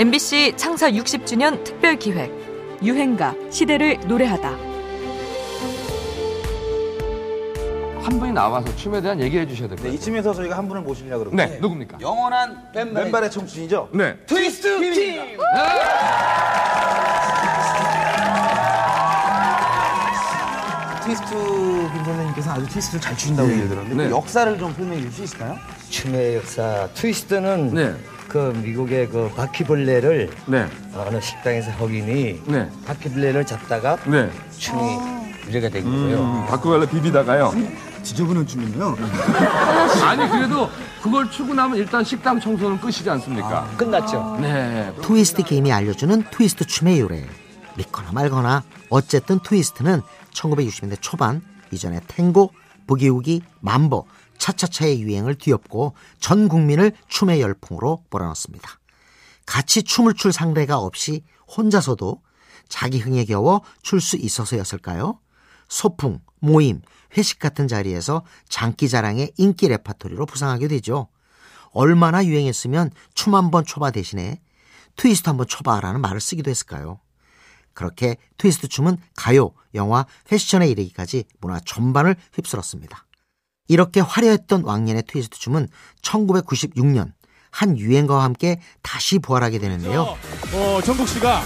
[0.00, 2.32] MBC 창사 60주년 특별 기획
[2.82, 4.48] 유행가 시대를 노래하다.
[8.02, 9.92] 한 분이 나와서 춤에 대한 얘기를 해주셔야 될 것 네, 같아요.
[10.00, 11.98] 이쯤에서 저희가 한 분을 모시려고 그러고 네, 누굽니까?
[12.00, 13.90] 영원한 왼발의 청춘이죠?
[13.92, 14.16] 네.
[14.26, 15.20] 트위스트 팀.
[21.02, 24.04] 트위스트 김 선생님께서 아주 트위스트를 잘 추신다고 얘기 들었는데 네.
[24.04, 25.56] 그 역사를 좀 설명해 줄 수 있을까요?
[25.88, 27.94] 춤의 역사 트위스트는 네.
[28.30, 30.66] 그 미국의 그 바퀴벌레를 네.
[30.94, 32.70] 어느 식당에서 흑인이 네.
[32.86, 34.30] 바퀴벌레를 잡다가 네.
[34.56, 34.98] 춤이
[35.48, 36.20] 유래가 된 거고요.
[36.20, 37.52] 음, 바퀴벌레 비비다가요.
[38.04, 38.96] 지저분한 춤이네요.
[40.04, 40.70] 아니 그래도
[41.02, 43.68] 그걸 추고 나면 일단 식당 청소는 끝이지 않습니까?
[43.76, 44.38] 끝났죠.
[44.40, 44.92] 네.
[45.02, 47.26] 트위스트 김이 알려주는 트위스트 춤의 유래.
[47.76, 50.02] 믿거나 말거나 어쨌든 트위스트는
[50.32, 52.52] 1960년대 초반 이전에 탱고,
[52.86, 54.06] 부기우기, 맘보,
[54.40, 58.80] 차차차의 유행을 뒤엎고 전 국민을 춤의 열풍으로 몰아넣습니다.
[59.46, 61.22] 같이 춤을 출 상대가 없이
[61.56, 62.22] 혼자서도
[62.68, 65.20] 자기 흥에 겨워 출 수 있어서였을까요?
[65.68, 66.82] 소풍, 모임,
[67.16, 71.08] 회식 같은 자리에서 장기 자랑의 인기 레파토리로 부상하게 되죠.
[71.72, 74.40] 얼마나 유행했으면 춤 한번 춰봐 대신에
[74.96, 77.00] 트위스트 한번 춰봐라는 말을 쓰기도 했을까요?
[77.72, 83.04] 그렇게 트위스트 춤은 가요, 영화, 패션에 이르기까지 문화 전반을 휩쓸었습니다.
[83.70, 85.68] 이렇게 화려했던 왕년의 트위스트 춤은
[86.02, 87.12] 1996년
[87.52, 90.16] 한 유행가와 함께 다시 부활하게 되는데요.
[90.52, 91.42] 어, 정국 씨가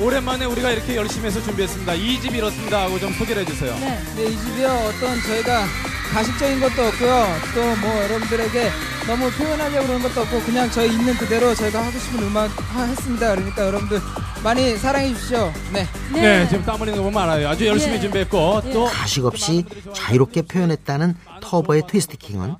[0.00, 1.94] 오랜만에 우리가 이렇게 열심히 해서 준비했습니다.
[1.94, 3.74] 이 집 이렇습니다 하고 좀 소개를 해주세요.
[4.16, 5.64] 네, 이 집이요 어떤 저희가
[6.12, 7.26] 가식적인 것도 없고요.
[7.54, 8.70] 또 뭐 여러분들에게
[9.06, 13.34] 너무 표현하려고 그러는 것도 없고 그냥 저희 있는 그대로 저희가 하고 싶은 음악 하- 했습니다.
[13.34, 14.00] 그러니까 여러분들
[14.42, 15.52] 많이 사랑해 주십시오.
[15.72, 15.86] 네.
[16.12, 17.48] 네, 지금 땀 흘리는 거 보면 알아요.
[17.48, 18.00] 아주 열심히 예.
[18.00, 19.64] 준비했고 또 가식 없이
[19.94, 22.54] 자유롭게 표현했다는 터보의 트위스트 킹은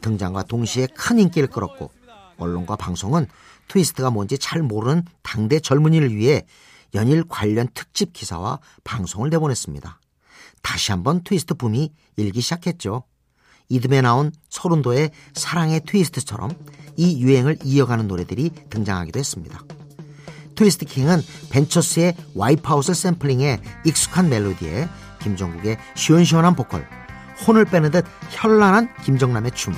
[0.00, 1.90] 등장과 동시에 큰 인기를 끌었고
[2.38, 3.26] 언론과 방송은
[3.68, 6.44] 트위스트가 뭔지 잘 모르는 당대 젊은이를 위해
[6.94, 10.00] 연일 관련 특집 기사와 방송을 내보냈습니다.
[10.62, 13.04] 다시 한번 트위스트 붐이 일기 시작했죠.
[13.68, 16.50] 이듬해 나온 설운도의 사랑의 트위스트처럼
[16.96, 19.60] 이 유행을 이어가는 노래들이 등장하기도 했습니다.
[20.54, 24.88] 트위스트 킹은 벤처스의 와이프아웃을 샘플링해 익숙한 멜로디에
[25.20, 26.88] 김종국의 시원시원한 보컬,
[27.46, 29.74] 혼을 빼는 듯 현란한 김정남의 춤,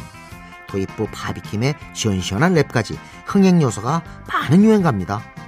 [0.68, 2.96] 도입부 바비킴의 시원시원한 랩까지
[3.26, 5.39] 흥행 요소가 많은 유행가입니다.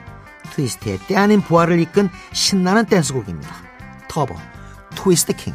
[0.52, 3.54] 트위스트의 때 아닌 부활을 이끈 신나는 댄스곡입니다.
[4.08, 4.34] 터보,
[4.94, 5.54] 트위스트 킹.